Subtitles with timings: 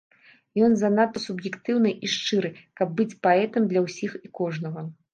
[0.67, 2.49] Ён занадта суб'ектыўны і шчыры,
[2.81, 4.81] каб быць паэтам для ўсіх і кожнага.